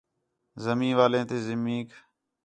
[0.63, 1.89] زمین والیں زمینک